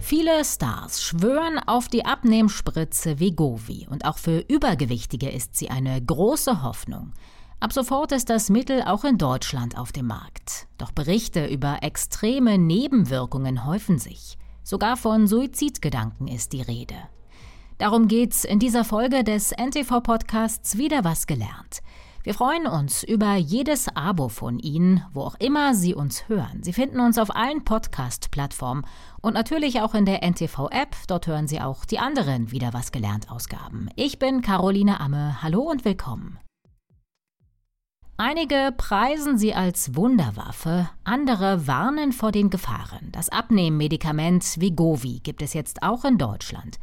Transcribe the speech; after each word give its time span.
Viele 0.00 0.44
Stars 0.44 1.02
schwören 1.02 1.60
auf 1.66 1.88
die 1.88 2.04
Abnehmspritze 2.04 3.20
Vegovi 3.20 3.86
und 3.90 4.06
auch 4.06 4.18
für 4.18 4.40
Übergewichtige 4.40 5.28
ist 5.28 5.56
sie 5.56 5.70
eine 5.70 6.02
große 6.02 6.62
Hoffnung. 6.62 7.12
Ab 7.60 7.72
sofort 7.72 8.10
ist 8.12 8.30
das 8.30 8.48
Mittel 8.48 8.82
auch 8.82 9.04
in 9.04 9.18
Deutschland 9.18 9.76
auf 9.76 9.92
dem 9.92 10.06
Markt. 10.06 10.66
Doch 10.78 10.90
Berichte 10.90 11.46
über 11.46 11.82
extreme 11.82 12.56
Nebenwirkungen 12.58 13.66
häufen 13.66 13.98
sich. 13.98 14.38
Sogar 14.64 14.96
von 14.96 15.26
Suizidgedanken 15.26 16.26
ist 16.26 16.54
die 16.54 16.62
Rede. 16.62 16.96
Darum 17.78 18.08
geht's 18.08 18.44
in 18.44 18.58
dieser 18.58 18.84
Folge 18.84 19.22
des 19.22 19.52
NTV-Podcasts 19.52 20.78
Wieder 20.78 21.04
was 21.04 21.26
gelernt. 21.26 21.82
Wir 22.22 22.34
freuen 22.34 22.66
uns 22.66 23.02
über 23.02 23.36
jedes 23.36 23.88
Abo 23.96 24.28
von 24.28 24.58
Ihnen, 24.58 25.02
wo 25.14 25.22
auch 25.22 25.36
immer 25.38 25.74
Sie 25.74 25.94
uns 25.94 26.28
hören. 26.28 26.62
Sie 26.62 26.74
finden 26.74 27.00
uns 27.00 27.16
auf 27.16 27.34
allen 27.34 27.64
Podcast-Plattformen 27.64 28.84
und 29.22 29.32
natürlich 29.32 29.80
auch 29.80 29.94
in 29.94 30.04
der 30.04 30.22
NTV-App. 30.22 30.96
Dort 31.08 31.26
hören 31.26 31.48
Sie 31.48 31.62
auch 31.62 31.86
die 31.86 31.98
anderen 31.98 32.50
Wieder 32.50 32.74
was 32.74 32.92
gelernt 32.92 33.30
Ausgaben. 33.30 33.88
Ich 33.96 34.18
bin 34.18 34.42
Caroline 34.42 35.00
Amme. 35.00 35.42
Hallo 35.42 35.62
und 35.62 35.86
willkommen. 35.86 36.38
Einige 38.18 38.74
preisen 38.76 39.38
sie 39.38 39.54
als 39.54 39.96
Wunderwaffe, 39.96 40.90
andere 41.04 41.66
warnen 41.66 42.12
vor 42.12 42.32
den 42.32 42.50
Gefahren. 42.50 43.08
Das 43.12 43.30
Abnehmmedikament 43.30 44.60
Vigovi 44.60 45.20
gibt 45.20 45.40
es 45.40 45.54
jetzt 45.54 45.82
auch 45.82 46.04
in 46.04 46.18
Deutschland. 46.18 46.78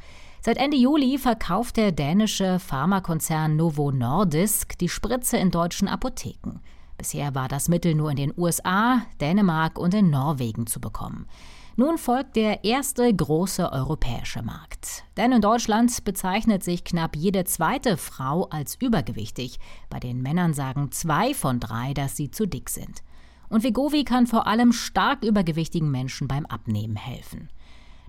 Seit 0.47 0.59
Ende 0.59 0.77
Juli 0.77 1.17
verkauft 1.17 1.75
der 1.75 1.91
dänische 1.91 2.57
Pharmakonzern 2.59 3.57
Novo 3.57 3.91
Nordisk 3.91 4.77
die 4.77 4.87
Spritze 4.87 5.35
in 5.35 5.51
deutschen 5.51 5.89
Apotheken. 5.89 6.61
Bisher 6.97 7.35
war 7.35 7.49
das 7.49 7.67
Mittel 7.67 7.95
nur 7.95 8.11
in 8.11 8.15
den 8.15 8.33
USA, 8.37 9.01
Dänemark 9.19 9.77
und 9.77 9.93
in 9.93 10.09
Norwegen 10.09 10.65
zu 10.65 10.79
bekommen. 10.79 11.27
Nun 11.75 11.97
folgt 11.97 12.37
der 12.37 12.63
erste 12.63 13.13
große 13.13 13.69
europäische 13.73 14.41
Markt. 14.41 15.03
Denn 15.17 15.33
in 15.33 15.41
Deutschland 15.41 16.05
bezeichnet 16.05 16.63
sich 16.63 16.85
knapp 16.85 17.17
jede 17.17 17.43
zweite 17.43 17.97
Frau 17.97 18.45
als 18.45 18.75
übergewichtig. 18.75 19.59
Bei 19.89 19.99
den 19.99 20.21
Männern 20.21 20.53
sagen 20.53 20.93
zwei 20.93 21.33
von 21.33 21.59
drei, 21.59 21.93
dass 21.93 22.15
sie 22.15 22.31
zu 22.31 22.47
dick 22.47 22.69
sind. 22.69 23.03
Und 23.49 23.65
Vegovi 23.65 24.05
kann 24.05 24.27
vor 24.27 24.47
allem 24.47 24.71
stark 24.71 25.25
übergewichtigen 25.25 25.91
Menschen 25.91 26.29
beim 26.29 26.45
Abnehmen 26.45 26.95
helfen. 26.95 27.49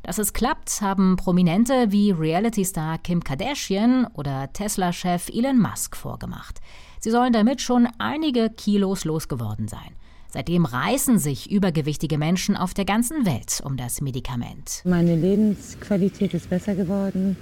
Dass 0.02 0.18
es 0.18 0.32
klappt, 0.32 0.80
haben 0.80 1.16
Prominente 1.16 1.90
wie 1.90 2.12
Reality-Star 2.12 2.98
Kim 2.98 3.22
Kardashian 3.22 4.06
oder 4.14 4.52
Tesla-Chef 4.52 5.28
Elon 5.28 5.60
Musk 5.60 5.96
vorgemacht. 5.96 6.60
Sie 7.00 7.10
sollen 7.10 7.32
damit 7.32 7.60
schon 7.60 7.88
einige 7.98 8.50
Kilos 8.50 9.04
losgeworden 9.04 9.68
sein. 9.68 9.96
Seitdem 10.30 10.64
reißen 10.66 11.18
sich 11.18 11.50
übergewichtige 11.50 12.18
Menschen 12.18 12.56
auf 12.56 12.74
der 12.74 12.84
ganzen 12.84 13.24
Welt 13.24 13.60
um 13.64 13.76
das 13.76 14.00
Medikament. 14.00 14.82
Meine 14.84 15.16
Lebensqualität 15.16 16.34
ist 16.34 16.50
besser 16.50 16.74
geworden. 16.74 17.36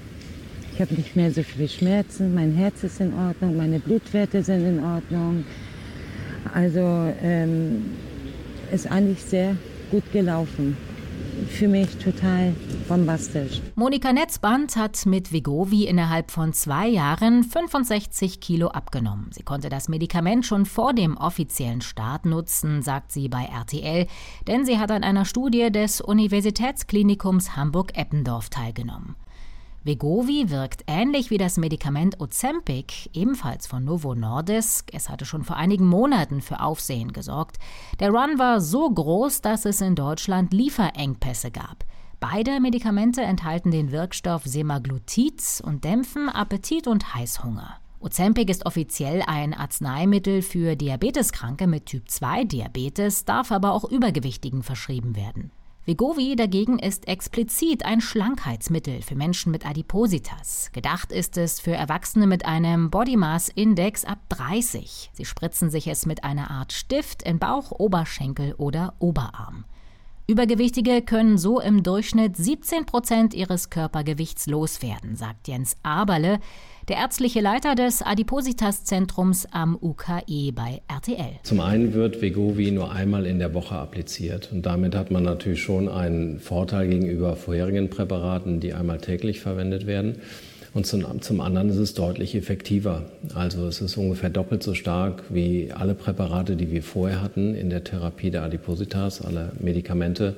Ich 0.73 0.81
habe 0.81 0.95
nicht 0.95 1.17
mehr 1.17 1.33
so 1.33 1.43
viele 1.43 1.69
Schmerzen. 1.69 2.35
Mein 2.35 2.55
Herz 2.55 2.85
ist 2.85 3.01
in 3.01 3.13
Ordnung. 3.15 3.57
Meine 3.57 3.81
Blutwerte 3.81 4.43
sind 4.43 4.65
in 4.65 4.85
Ordnung. 4.85 5.45
Also 6.55 6.81
ähm, 7.23 7.97
ist 8.71 8.91
eigentlich 8.91 9.23
sehr 9.23 9.57
gut 9.91 10.05
gelaufen 10.13 10.77
für 11.47 11.69
mich 11.69 11.97
total 11.97 12.55
bombastisch. 12.89 13.61
Monika 13.75 14.13
Netzband 14.13 14.77
hat 14.77 15.07
mit 15.07 15.33
Vigovi 15.33 15.85
innerhalb 15.85 16.31
von 16.31 16.53
zwei 16.53 16.89
Jahren 16.89 17.45
65 17.45 18.41
Kilo 18.41 18.69
abgenommen. 18.69 19.31
Sie 19.33 19.43
konnte 19.43 19.69
das 19.69 19.89
Medikament 19.89 20.47
schon 20.47 20.67
vor 20.67 20.93
dem 20.93 21.17
offiziellen 21.17 21.81
Start 21.81 22.27
nutzen, 22.27 22.83
sagt 22.83 23.13
sie 23.13 23.29
bei 23.29 23.45
RTL, 23.45 24.07
denn 24.47 24.65
sie 24.65 24.79
hat 24.79 24.91
an 24.91 25.05
einer 25.05 25.25
Studie 25.25 25.71
des 25.71 26.01
Universitätsklinikums 26.01 27.57
Hamburg-Eppendorf 27.57 28.51
teilgenommen. 28.51 29.17
Vegovi 29.87 30.51
wirkt 30.51 30.83
ähnlich 30.89 31.31
wie 31.31 31.39
das 31.39 31.59
Medikament 31.59 32.21
Ozempic, 32.21 33.09
ebenfalls 33.13 33.69
von 33.69 33.85
Novo 33.85 34.17
Nordisk. 34.17 34.91
Es 34.93 35.09
hatte 35.09 35.25
schon 35.25 35.45
vor 35.45 35.55
einigen 35.55 35.87
Monaten 35.87 36.41
für 36.41 36.59
Aufsehen 36.59 37.13
gesorgt. 37.13 37.59
Der 38.01 38.11
Run 38.11 38.37
war 38.37 38.61
so 38.61 38.91
groß, 38.91 39.43
dass 39.43 39.65
es 39.65 39.81
in 39.81 39.95
Deutschland 39.95 40.53
Lieferengpässe 40.53 41.53
gab. 41.53 41.85
Beide 42.19 42.59
Medikamente 42.59 43.23
enthalten 43.23 43.71
den 43.71 43.93
Wirkstoff 43.93 44.43
Semaglutid 44.45 45.63
und 45.65 45.85
dämpfen 45.85 46.29
Appetit 46.29 46.89
und 46.89 47.15
Heißhunger. 47.15 47.77
Ozempic 48.01 48.51
ist 48.51 48.67
offiziell 48.67 49.23
ein 49.25 49.55
Arzneimittel 49.55 50.43
für 50.43 50.75
Diabeteskranke 50.75 51.69
mit 51.69 51.87
Typ 51.87 52.11
2 52.11 52.43
Diabetes, 52.43 53.25
darf 53.25 53.53
aber 53.53 53.71
auch 53.71 53.85
Übergewichtigen 53.85 54.65
verschrieben 54.65 55.15
werden. 55.15 55.53
Vegovi 55.87 56.35
dagegen 56.35 56.81
ist 56.81 57.07
explizit 57.07 57.85
ein 57.85 58.01
Schlankheitsmittel 58.01 59.03
für 59.03 59.15
Menschen 59.15 59.53
mit 59.53 59.65
Adipositas. 59.65 60.71
Gedacht 60.73 61.13
ist 61.13 61.37
es 61.37 61.61
für 61.61 61.75
Erwachsene 61.75 62.27
mit 62.27 62.45
einem 62.45 62.91
Body 62.91 63.17
Mass 63.17 63.49
Index 63.49 64.05
ab 64.05 64.19
30. 64.31 65.11
Sie 65.13 65.25
spritzen 65.25 65.71
sich 65.71 65.87
es 65.87 66.05
mit 66.05 66.25
einer 66.25 66.51
Art 66.51 66.73
Stift 66.73 67.23
in 67.23 67.39
Bauch, 67.39 67.71
Oberschenkel 67.71 68.55
oder 68.55 68.95
Oberarm. 68.99 69.65
Übergewichtige 70.29 71.03
können 71.03 71.39
so 71.39 71.61
im 71.61 71.85
Durchschnitt 71.85 72.37
17 72.37 72.85
Prozent 72.85 73.33
ihres 73.33 73.71
Körpergewichts 73.71 74.49
loswerden, 74.49 75.15
sagt 75.15 75.47
Jens 75.47 75.77
Aberle, 75.85 76.41
der 76.89 76.97
ärztliche 76.97 77.41
Leiter 77.41 77.77
des 77.77 78.03
Adipositas-Zentrums 78.03 79.47
am 79.53 79.79
UKE 79.81 80.51
bei 80.53 80.83
RTL. 80.89 81.39
Zum 81.45 81.61
einen 81.61 81.95
wird 81.95 82.21
Vegovi 82.21 82.73
nur 82.73 82.91
einmal 82.91 83.25
in 83.25 83.39
der 83.39 83.55
Woche 83.55 83.77
appliziert 83.77 84.51
und 84.53 84.67
damit 84.67 84.97
hat 84.97 85.13
man 85.13 85.23
natürlich 85.23 85.63
schon 85.63 85.89
einen 85.89 86.41
Vorteil 86.41 86.89
gegenüber 86.89 87.37
vorherigen 87.37 87.89
Präparaten, 87.89 88.59
die 88.59 88.75
einmal 88.75 88.99
täglich 88.99 89.39
verwendet 89.39 89.87
werden. 89.87 90.17
Und 90.77 90.87
zum, 90.87 91.23
zum, 91.23 91.41
anderen 91.41 91.71
ist 91.71 91.79
es 91.79 91.95
deutlich 91.95 92.35
effektiver. 92.35 93.01
Also 93.35 93.67
es 93.67 93.81
ist 93.81 93.97
ungefähr 93.97 94.29
doppelt 94.29 94.63
so 94.63 94.75
stark 94.75 95.25
wie 95.31 95.73
alle 95.73 95.95
Präparate, 95.95 96.55
die 96.55 96.71
wir 96.71 96.83
vorher 96.83 97.23
hatten 97.23 97.55
in 97.55 97.71
der 97.71 97.83
Therapie 97.83 98.31
der 98.31 98.43
Adipositas, 98.43 99.23
alle 99.23 99.53
Medikamente. 99.59 100.37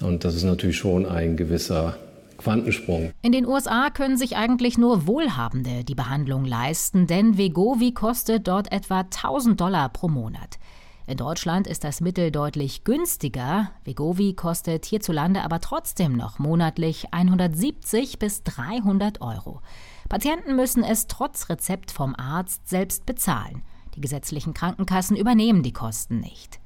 Und 0.00 0.24
das 0.24 0.36
ist 0.36 0.44
natürlich 0.44 0.76
schon 0.76 1.06
ein 1.06 1.36
gewisser 1.36 1.96
Quantensprung. 2.38 3.10
In 3.22 3.32
den 3.32 3.48
USA 3.48 3.90
können 3.90 4.16
sich 4.16 4.36
eigentlich 4.36 4.78
nur 4.78 5.08
Wohlhabende 5.08 5.82
die 5.82 5.96
Behandlung 5.96 6.44
leisten, 6.44 7.08
denn 7.08 7.36
Vegovi 7.36 7.90
kostet 7.90 8.46
dort 8.46 8.70
etwa 8.70 9.00
1000 9.00 9.60
Dollar 9.60 9.88
pro 9.88 10.06
Monat. 10.06 10.60
In 11.06 11.18
Deutschland 11.18 11.66
ist 11.66 11.84
das 11.84 12.00
Mittel 12.00 12.30
deutlich 12.30 12.82
günstiger. 12.82 13.70
Vegovi 13.84 14.32
kostet 14.32 14.86
hierzulande 14.86 15.42
aber 15.42 15.60
trotzdem 15.60 16.16
noch 16.16 16.38
monatlich 16.38 17.12
170 17.12 18.18
bis 18.18 18.42
300 18.44 19.20
Euro. 19.20 19.60
Patienten 20.08 20.56
müssen 20.56 20.82
es 20.82 21.06
trotz 21.06 21.50
Rezept 21.50 21.90
vom 21.90 22.14
Arzt 22.16 22.68
selbst 22.70 23.04
bezahlen. 23.04 23.62
Die 23.96 24.00
gesetzlichen 24.00 24.54
Krankenkassen 24.54 25.14
übernehmen 25.14 25.62
die 25.62 25.74
Kosten 25.74 26.20
nicht. 26.20 26.58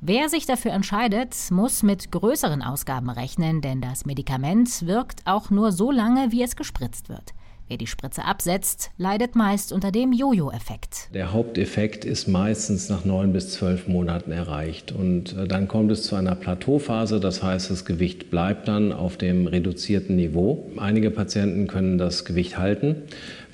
Wer 0.00 0.30
sich 0.30 0.46
dafür 0.46 0.72
entscheidet, 0.72 1.36
muss 1.50 1.82
mit 1.82 2.10
größeren 2.10 2.62
Ausgaben 2.62 3.10
rechnen, 3.10 3.60
denn 3.60 3.82
das 3.82 4.06
Medikament 4.06 4.86
wirkt 4.86 5.26
auch 5.26 5.50
nur 5.50 5.70
so 5.70 5.90
lange, 5.90 6.32
wie 6.32 6.42
es 6.42 6.56
gespritzt 6.56 7.10
wird. 7.10 7.34
Wer 7.68 7.78
die 7.78 7.86
Spritze 7.86 8.24
absetzt, 8.24 8.90
leidet 8.98 9.34
meist 9.34 9.72
unter 9.72 9.92
dem 9.92 10.12
Jojo-Effekt. 10.12 11.08
Der 11.14 11.32
Haupteffekt 11.32 12.04
ist 12.04 12.28
meistens 12.28 12.88
nach 12.88 13.04
neun 13.04 13.32
bis 13.32 13.52
zwölf 13.52 13.88
Monaten 13.88 14.32
erreicht. 14.32 14.92
Und 14.92 15.36
äh, 15.36 15.48
dann 15.48 15.68
kommt 15.68 15.90
es 15.90 16.02
zu 16.02 16.16
einer 16.16 16.34
Plateauphase, 16.34 17.20
das 17.20 17.42
heißt, 17.42 17.70
das 17.70 17.84
Gewicht 17.84 18.30
bleibt 18.30 18.68
dann 18.68 18.92
auf 18.92 19.16
dem 19.16 19.46
reduzierten 19.46 20.16
Niveau. 20.16 20.70
Einige 20.76 21.10
Patienten 21.10 21.66
können 21.66 21.98
das 21.98 22.24
Gewicht 22.24 22.58
halten. 22.58 23.04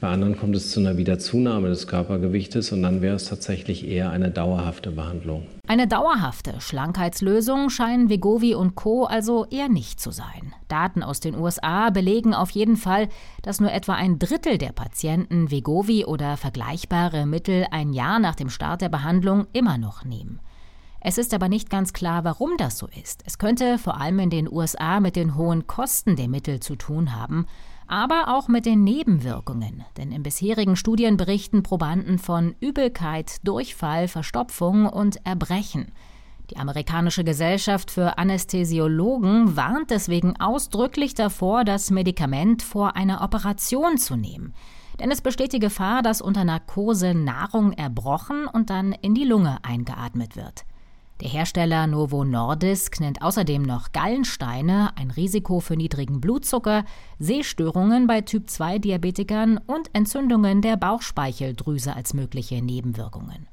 Bei 0.01 0.11
anderen 0.11 0.39
kommt 0.39 0.55
es 0.55 0.71
zu 0.71 0.79
einer 0.79 0.97
Wiederzunahme 0.97 1.69
des 1.69 1.89
Körpergewichtes 1.89 2.71
und 2.71 2.83
dann 2.85 3.03
wäre 3.03 3.17
es 3.17 3.25
tatsächlich 3.25 3.85
eher 3.85 4.11
eine 4.11 4.31
dauerhafte 4.31 4.93
Behandlung. 4.93 5.45
Eine 5.67 5.89
dauerhafte 5.89 6.61
Schlankheitslösung 6.61 7.69
scheinen 7.69 8.09
Vegovi 8.09 8.55
und 8.55 8.77
Co. 8.77 9.07
also 9.07 9.45
eher 9.47 9.69
nicht 9.69 9.99
zu 9.99 10.13
sein. 10.13 10.55
Daten 10.69 11.03
aus 11.03 11.19
den 11.19 11.35
USA 11.35 11.91
belegen 11.91 12.33
auf 12.33 12.51
jeden 12.51 12.77
Fall, 12.77 13.09
dass 13.43 13.61
nur 13.61 13.73
etwa 13.73 13.95
ein 13.95 14.21
Drittel 14.21 14.57
der 14.57 14.71
Patienten 14.71 15.51
Vegovi 15.51 16.05
oder 16.05 16.37
vergleichbare 16.37 17.27
Mittel 17.27 17.67
ein 17.73 17.93
Jahr 17.93 18.21
nach 18.21 18.37
dem 18.37 18.51
Start 18.51 18.83
der 18.83 18.91
Behandlung 18.91 19.49
immer 19.53 19.79
noch 19.79 20.05
nehmen. 20.05 20.39
Es 21.01 21.19
ist 21.19 21.35
aber 21.35 21.49
nicht 21.49 21.71
ganz 21.71 21.93
klar, 21.93 22.23
warum 22.25 22.57
das 22.57 22.79
so 22.79 22.89
ist. 23.03 23.23
Es 23.27 23.39
könnte 23.39 23.79
vor 23.79 24.01
allem 24.01 24.19
in 24.21 24.31
den 24.31 24.51
USA 24.51 25.01
mit 25.01 25.17
den 25.17 25.37
hohen 25.37 25.67
Kosten 25.67 26.17
der 26.17 26.29
Mittel 26.29 26.61
zu 26.61 26.77
tun 26.77 27.15
haben, 27.15 27.47
aber 27.89 28.37
auch 28.37 28.49
mit 28.49 28.67
den 28.67 28.85
Nebenwirkungen. 28.85 29.85
Denn 29.97 30.13
in 30.13 30.23
bisherigen 30.23 30.77
Studien 30.77 31.17
berichten 31.17 31.63
Probanden 31.63 32.19
von 32.19 32.55
Übelkeit, 32.61 33.37
Durchfall, 33.43 34.09
Verstopfung 34.09 34.87
und 34.87 35.25
Erbrechen. 35.27 35.93
Die 36.51 36.57
amerikanische 36.57 37.25
Gesellschaft 37.25 37.91
für 37.91 38.17
Anästhesiologen 38.17 39.57
warnt 39.57 39.91
deswegen 39.91 40.41
ausdrücklich 40.41 41.15
davor, 41.15 41.65
das 41.65 41.91
Medikament 41.91 42.63
vor 42.63 42.97
einer 42.97 43.23
Operation 43.23 43.99
zu 43.99 44.17
nehmen. 44.17 44.55
Denn 44.99 45.11
es 45.11 45.21
besteht 45.21 45.53
die 45.53 45.59
Gefahr, 45.59 46.03
dass 46.03 46.21
unter 46.21 46.45
Narkose 46.45 47.15
Nahrung 47.15 47.73
erbrochen 47.73 48.47
und 48.47 48.71
dann 48.71 48.93
in 48.93 49.15
die 49.15 49.25
Lunge 49.25 49.59
eingeatmet 49.63 50.37
wird. 50.37 50.65
Der 51.21 51.29
Hersteller 51.29 51.89
Novo 51.89 52.25
Nordisk 52.25 53.01
nennt 53.01 53.23
außerdem 53.23 53.63
noch 53.63 53.91
Gallensteine, 53.91 54.97
ein 54.97 55.11
Risiko 55.11 55.59
für 55.59 55.77
niedrigen 55.77 56.21
Blutzucker, 56.21 56.85
Sehstörungen 57.19 58.07
bei 58.07 58.21
Typ-2-Diabetikern 58.21 59.59
und 59.59 59.91
Entzündungen 59.95 60.63
der 60.63 60.77
Bauchspeicheldrüse 60.77 61.97
als 61.97 62.15
mögliche 62.15 62.63
Nebenwirkungen. 62.63 63.49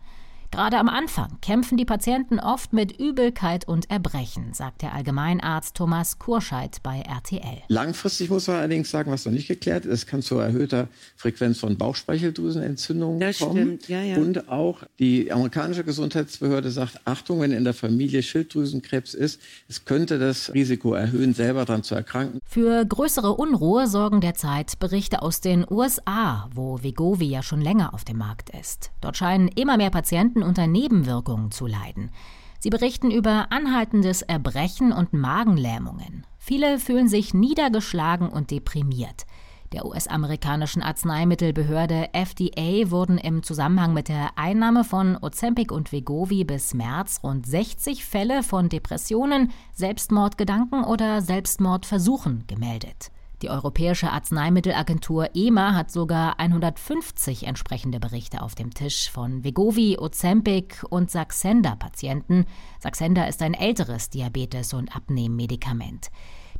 Gerade 0.55 0.77
am 0.77 0.87
Anfang 0.87 1.27
kämpfen 1.41 1.75
die 1.75 1.83
Patienten 1.83 2.39
oft 2.39 2.71
mit 2.71 2.97
Übelkeit 2.97 3.67
und 3.67 3.91
Erbrechen, 3.91 4.53
sagt 4.53 4.83
der 4.83 4.93
Allgemeinarzt 4.93 5.75
Thomas 5.75 6.17
Kurscheid 6.17 6.77
bei 6.81 7.01
RTL. 7.01 7.63
Langfristig 7.67 8.29
muss 8.29 8.47
man 8.47 8.55
allerdings 8.59 8.89
sagen, 8.89 9.11
was 9.11 9.25
noch 9.25 9.33
nicht 9.33 9.49
geklärt 9.49 9.83
ist, 9.83 9.91
es 9.91 10.05
kann 10.05 10.21
zu 10.21 10.37
erhöhter 10.37 10.87
Frequenz 11.17 11.59
von 11.59 11.77
Bauchspeicheldrüsenentzündungen 11.77 13.19
das 13.19 13.39
kommen. 13.39 13.57
Stimmt. 13.57 13.89
Ja, 13.89 14.01
ja. 14.01 14.15
Und 14.15 14.47
auch 14.47 14.83
die 14.97 15.29
amerikanische 15.29 15.83
Gesundheitsbehörde 15.83 16.71
sagt, 16.71 17.01
Achtung, 17.03 17.41
wenn 17.41 17.51
in 17.51 17.65
der 17.65 17.73
Familie 17.73 18.23
Schilddrüsenkrebs 18.23 19.13
ist, 19.13 19.41
es 19.67 19.83
könnte 19.83 20.19
das 20.19 20.53
Risiko 20.53 20.93
erhöhen, 20.93 21.33
selber 21.33 21.65
daran 21.65 21.83
zu 21.83 21.95
erkranken. 21.95 22.39
Für 22.45 22.85
größere 22.85 23.33
Unruhe 23.33 23.87
sorgen 23.87 24.21
derzeit 24.21 24.79
Berichte 24.79 25.21
aus 25.21 25.41
den 25.41 25.65
USA, 25.69 26.49
wo 26.53 26.81
Vegovi 26.81 27.25
ja 27.25 27.43
schon 27.43 27.59
länger 27.59 27.93
auf 27.93 28.05
dem 28.05 28.19
Markt 28.19 28.51
ist. 28.51 28.91
Dort 29.01 29.17
scheinen 29.17 29.49
immer 29.49 29.75
mehr 29.75 29.89
Patienten 29.89 30.44
unter 30.45 30.67
Nebenwirkungen 30.67 31.51
zu 31.51 31.67
leiden. 31.67 32.11
Sie 32.59 32.69
berichten 32.69 33.11
über 33.11 33.51
anhaltendes 33.51 34.21
Erbrechen 34.21 34.91
und 34.91 35.13
Magenlähmungen. 35.13 36.25
Viele 36.37 36.79
fühlen 36.79 37.07
sich 37.07 37.33
niedergeschlagen 37.33 38.29
und 38.29 38.51
deprimiert. 38.51 39.25
Der 39.71 39.85
US-amerikanischen 39.85 40.81
Arzneimittelbehörde 40.81 42.13
FDA 42.13 42.89
wurden 42.91 43.17
im 43.17 43.43
Zusammenhang 43.43 43.93
mit 43.93 44.07
der 44.07 44.37
Einnahme 44.37 44.83
von 44.83 45.17
Ozempic 45.21 45.73
und 45.73 45.91
Vegovi 45.91 46.43
bis 46.43 46.73
März 46.73 47.19
rund 47.23 47.45
60 47.45 48.05
Fälle 48.05 48.41
von 48.41 48.69
Depressionen, 48.69 49.51
Selbstmordgedanken 49.73 50.83
oder 50.83 51.21
Selbstmordversuchen 51.21 52.45
gemeldet. 52.47 53.11
Die 53.45 53.51
Europäische 53.51 54.11
Arzneimittelagentur 54.11 55.35
EMA 55.35 55.75
hat 55.75 55.91
sogar 55.91 56.39
150 56.39 57.45
entsprechende 57.45 57.99
Berichte 57.99 58.41
auf 58.41 58.55
dem 58.55 58.73
Tisch 58.73 59.11
von 59.11 59.43
Vegovi, 59.43 59.99
Ozempic 59.99 60.83
und 60.89 61.11
Saxenda-Patienten. 61.11 62.47
Saxenda 62.79 63.25
ist 63.25 63.43
ein 63.43 63.53
älteres 63.53 64.09
Diabetes- 64.09 64.73
und 64.73 64.95
Abnehmmedikament. 64.95 66.09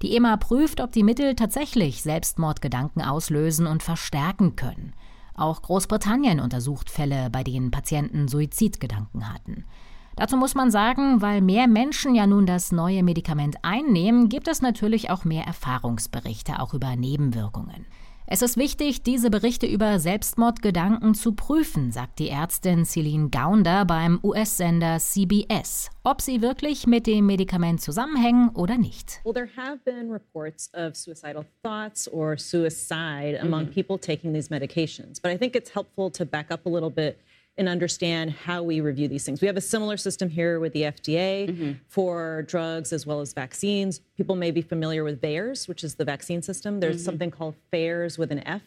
Die 0.03 0.15
EMA 0.15 0.37
prüft, 0.37 0.79
ob 0.79 0.91
die 0.91 1.01
Mittel 1.01 1.33
tatsächlich 1.33 2.03
Selbstmordgedanken 2.03 3.01
auslösen 3.01 3.65
und 3.65 3.81
verstärken 3.81 4.55
können. 4.55 4.93
Auch 5.33 5.63
Großbritannien 5.63 6.39
untersucht 6.39 6.91
Fälle, 6.91 7.31
bei 7.31 7.43
denen 7.43 7.71
Patienten 7.71 8.27
Suizidgedanken 8.27 9.33
hatten. 9.33 9.65
Dazu 10.15 10.37
muss 10.37 10.55
man 10.55 10.71
sagen, 10.71 11.21
weil 11.21 11.41
mehr 11.41 11.67
Menschen 11.67 12.15
ja 12.15 12.25
nun 12.25 12.45
das 12.45 12.71
neue 12.71 13.03
Medikament 13.03 13.57
einnehmen, 13.63 14.29
gibt 14.29 14.47
es 14.47 14.61
natürlich 14.61 15.09
auch 15.09 15.25
mehr 15.25 15.43
Erfahrungsberichte, 15.43 16.59
auch 16.59 16.73
über 16.73 16.95
Nebenwirkungen. 16.95 17.85
Es 18.27 18.41
ist 18.41 18.57
wichtig, 18.57 19.03
diese 19.03 19.29
Berichte 19.29 19.67
über 19.67 19.99
Selbstmordgedanken 19.99 21.13
zu 21.13 21.33
prüfen, 21.33 21.91
sagt 21.91 22.17
die 22.17 22.29
Ärztin 22.29 22.83
Celine 22.83 23.29
Gaunder 23.29 23.85
beim 23.85 24.19
US-Sender 24.23 24.97
CBS, 24.97 25.91
ob 26.03 26.21
sie 26.21 26.41
wirklich 26.41 26.87
mit 26.87 27.05
dem 27.05 27.27
Medikament 27.27 27.81
zusammenhängen 27.81 28.49
oder 28.55 28.79
nicht. 28.79 29.19
Well, 29.25 29.33
there 29.33 29.49
have 29.55 29.77
been 29.85 30.09
reports 30.09 30.71
of 30.73 30.95
suicidal 30.95 31.45
thoughts 31.61 32.07
or 32.07 32.35
suicide 32.35 33.39
among 33.43 33.65
-hmm. 33.65 33.73
people 33.73 33.99
taking 33.99 34.33
these 34.33 34.49
medications, 34.49 35.21
but 35.21 35.31
I 35.31 35.37
think 35.37 35.55
it's 35.55 35.75
helpful 35.75 36.09
to 36.09 36.25
back 36.25 36.51
up 36.51 36.65
a 36.65 36.69
little 36.69 36.89
bit 36.89 37.17
and 37.57 37.69
understand 37.69 38.31
how 38.31 38.61
we 38.61 38.81
review 38.81 39.07
these 39.07 39.23
things. 39.25 39.41
We 39.41 39.47
have 39.47 39.57
a 39.57 39.61
similar 39.61 39.97
system 39.97 40.29
here 40.29 40.59
with 40.59 40.73
the 40.73 40.83
FDA 40.83 41.49
mm-hmm. 41.49 41.71
for 41.87 42.43
drugs 42.43 42.91
as 42.91 43.05
well 43.05 43.21
as 43.21 43.33
vaccines. 43.33 44.01
People 44.17 44.35
may 44.35 44.51
be 44.51 44.61
familiar 44.61 45.03
with 45.03 45.21
VAERS, 45.21 45.67
which 45.67 45.83
is 45.83 45.95
the 45.95 46.05
vaccine 46.05 46.41
system. 46.41 46.79
There's 46.79 46.97
mm-hmm. 46.97 47.05
something 47.05 47.31
called 47.31 47.55
FAERS 47.71 48.17
with 48.17 48.31
an 48.31 48.45
F, 48.45 48.61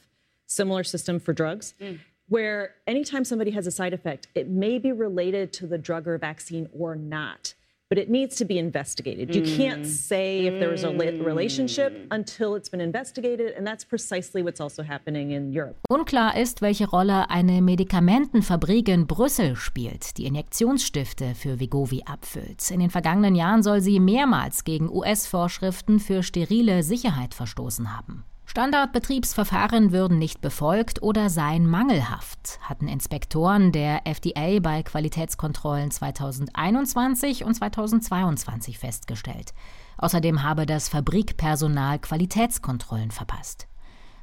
similar 0.47 0.85
system 0.85 1.21
for 1.21 1.33
drugs. 1.33 1.75
Mm. 1.81 2.01
Where 2.29 2.75
anytime 2.87 3.25
somebody 3.25 3.53
has 3.53 3.67
a 3.67 3.71
side 3.71 3.95
effect, 3.95 4.29
it 4.35 4.49
may 4.49 4.79
be 4.79 4.93
related 4.93 5.53
to 5.55 5.67
the 5.67 5.79
drug 5.79 6.07
or 6.07 6.19
vaccine 6.19 6.69
or 6.73 6.95
not 6.95 7.55
but 7.89 7.99
it 7.99 8.11
needs 8.11 8.37
to 8.37 8.45
be 8.45 8.59
investigated. 8.59 9.35
You 9.35 9.43
can't 9.43 9.83
mm. 9.83 9.87
say 9.87 10.47
if 10.47 10.59
there 10.61 10.71
was 10.71 10.85
a 10.85 10.91
relationship 10.91 11.93
mm. 11.93 12.07
until 12.11 12.55
it's 12.55 12.69
been 12.69 12.81
investigated, 12.81 13.55
and 13.57 13.67
that's 13.67 13.85
precisely 13.85 14.43
what's 14.43 14.61
also 14.61 14.83
happening 14.83 15.31
in 15.31 15.53
Europe. 15.53 15.79
Unklar 15.91 16.37
ist, 16.37 16.61
welche 16.61 16.89
Rolle 16.89 17.31
eine 17.31 17.63
Medikamentenfabrik 17.63 18.89
in 18.89 19.07
Brüssel 19.07 19.57
spielt, 19.57 20.19
die 20.19 20.27
Injektionsstifte 20.27 21.35
für 21.35 21.61
Vigovi 21.61 22.03
abfüllt. 22.05 22.71
In 22.71 22.81
den 22.81 22.91
vergangenen 22.91 23.35
Jahren 23.35 23.63
soll 23.63 23.81
sie 23.81 24.01
mehrmals 24.01 24.65
gegen 24.65 24.91
US-Vorschriften 24.91 25.99
für 25.99 26.23
sterile 26.23 26.83
Sicherheit 26.83 27.35
verstoßen 27.35 27.97
haben. 27.97 28.25
Standardbetriebsverfahren 28.49 29.93
würden 29.93 30.19
nicht 30.19 30.41
befolgt 30.41 31.03
oder 31.03 31.29
seien 31.29 31.69
mangelhaft, 31.69 32.59
hatten 32.63 32.89
Inspektoren 32.89 33.73
der 33.73 34.07
FDA 34.07 34.59
bei 34.61 34.83
Qualitätskontrollen 34.83 35.91
2021 35.91 37.45
und 37.45 37.53
2022 37.53 38.79
festgestellt. 38.79 39.53
Außerdem 39.99 40.43
habe 40.43 40.65
das 40.65 40.89
Fabrikpersonal 40.89 41.99
Qualitätskontrollen 41.99 43.11
verpasst. 43.11 43.69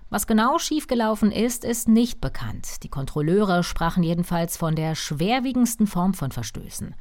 Was 0.10 0.26
genau 0.26 0.58
schiefgelaufen 0.58 1.32
ist, 1.32 1.64
ist 1.64 1.88
nicht 1.88 2.20
bekannt. 2.20 2.82
Die 2.82 2.90
Kontrolleure 2.90 3.62
sprachen 3.62 4.02
jedenfalls 4.02 4.58
von 4.58 4.76
der 4.76 4.96
schwerwiegendsten 4.96 5.86
Form 5.86 6.16
von 6.16 6.32
Verstößen. 6.32 6.96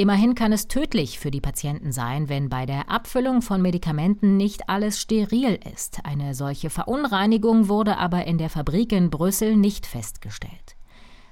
Immerhin 0.00 0.36
kann 0.36 0.52
es 0.52 0.68
tödlich 0.68 1.18
für 1.18 1.32
die 1.32 1.40
Patienten 1.40 1.90
sein, 1.90 2.28
wenn 2.28 2.48
bei 2.48 2.66
der 2.66 2.88
Abfüllung 2.88 3.42
von 3.42 3.60
Medikamenten 3.60 4.36
nicht 4.36 4.68
alles 4.68 5.00
steril 5.00 5.58
ist. 5.74 5.98
Eine 6.04 6.36
solche 6.36 6.70
Verunreinigung 6.70 7.66
wurde 7.66 7.98
aber 7.98 8.24
in 8.24 8.38
der 8.38 8.48
Fabrik 8.48 8.92
in 8.92 9.10
Brüssel 9.10 9.56
nicht 9.56 9.86
festgestellt. 9.86 10.76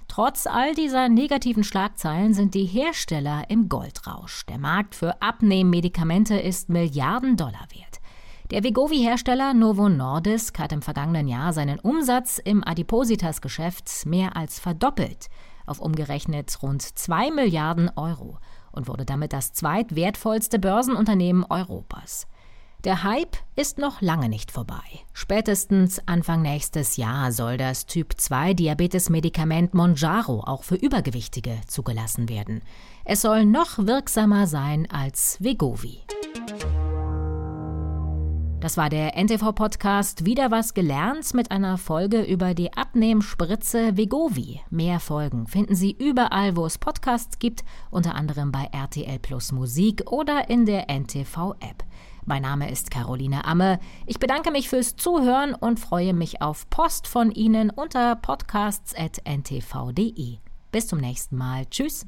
Trotz 0.09 0.49
all 0.49 0.75
dieser 0.75 1.09
negativen 1.09 1.63
Schlagzeilen 1.63 2.35
sind 2.35 2.55
die 2.55 2.65
Hersteller 2.65 3.45
im 3.51 3.69
Goldrausch. 3.69 4.45
Der 4.47 4.59
Markt 4.59 4.97
für 4.97 5.23
Abnehmmedikamente 5.23 6.35
ist 6.35 6.69
Milliarden 6.69 7.37
Dollar 7.37 7.69
wert. 7.73 8.01
Der 8.51 8.65
Vegovi-Hersteller 8.65 9.55
Novo 9.55 9.89
Nordisk 9.89 10.59
hat 10.59 10.73
im 10.73 10.83
vergangenen 10.83 11.29
Jahr 11.29 11.53
seinen 11.53 11.79
Umsatz 11.79 12.39
im 12.39 12.67
Adipositas-Geschäft 12.67 14.07
mehr 14.07 14.37
als 14.37 14.59
verdoppelt, 14.59 15.29
auf 15.67 15.81
umgerechnet 15.81 16.63
rund 16.63 16.83
2 16.83 17.31
Milliarden 17.31 17.91
Euro 17.97 18.39
und 18.73 18.89
wurde 18.89 19.05
damit 19.05 19.33
das 19.33 19.53
zweitwertvollste 19.53 20.59
Börsenunternehmen 20.59 21.45
Europas. 21.49 22.27
Der 22.85 23.03
Hype 23.03 23.37
ist 23.57 23.79
noch 23.79 24.01
lange 24.01 24.29
nicht 24.29 24.53
vorbei. 24.53 24.85
Spätestens 25.13 26.01
Anfang 26.07 26.43
nächstes 26.43 26.97
Jahr 26.97 27.33
soll 27.33 27.57
das 27.57 27.87
Typ-2-Diabetes-Medikament 27.87 29.75
Monjaro 29.75 30.45
auch 30.45 30.63
für 30.63 30.77
Übergewichtige 30.77 31.61
zugelassen 31.67 32.29
werden. 32.29 32.63
Es 33.05 33.23
soll 33.23 33.45
noch 33.45 33.79
wirksamer 33.79 34.47
sein 34.47 34.89
als 34.89 35.39
Vegovi. 35.41 36.03
Das 38.61 38.77
war 38.77 38.91
der 38.91 39.17
NTV-Podcast 39.17 40.25
Wieder 40.25 40.51
was 40.51 40.75
gelernt 40.75 41.33
mit 41.35 41.51
einer 41.51 41.79
Folge 41.79 42.23
über 42.23 42.55
die 42.55 42.73
Abnehmspritze 42.73 43.97
Vegovi. 43.97 44.61
Mehr 44.71 44.99
Folgen 44.99 45.47
finden 45.47 45.75
Sie 45.75 45.93
überall, 45.93 46.57
wo 46.57 46.65
es 46.67 46.79
Podcasts 46.79 47.39
gibt, 47.39 47.65
unter 47.91 48.15
anderem 48.15 48.53
bei 48.53 48.69
RTL 48.73 49.19
Plus 49.19 49.53
Musik 49.53 50.11
oder 50.11 50.49
in 50.51 50.67
der 50.67 50.89
NTV-App. 50.89 51.85
Mein 52.25 52.43
Name 52.43 52.71
ist 52.71 52.91
Caroline 52.91 53.45
Amme. 53.45 53.79
Ich 54.05 54.19
bedanke 54.19 54.51
mich 54.51 54.69
fürs 54.69 54.97
Zuhören 54.97 55.55
und 55.55 55.79
freue 55.79 56.13
mich 56.13 56.43
auf 56.43 56.69
Post 56.71 57.07
von 57.07 57.31
Ihnen 57.31 57.71
unter 57.71 58.17
podcasts.ntv.de. 58.17 60.39
Bis 60.73 60.89
zum 60.89 60.99
nächsten 60.99 61.37
Mal. 61.37 61.67
Tschüss. 61.67 62.05